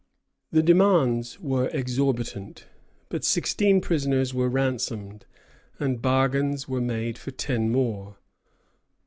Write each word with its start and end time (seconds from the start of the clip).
The 0.51 0.63
demands 0.63 1.39
were 1.39 1.67
exorbitant, 1.69 2.65
but 3.09 3.23
sixteen 3.23 3.81
prisoners 3.81 4.33
were 4.33 4.49
ransomed, 4.49 5.27
and 5.79 6.01
bargains 6.01 6.67
were 6.67 6.81
made 6.81 7.19
for 7.19 7.29
ten 7.29 7.71
more. 7.71 8.17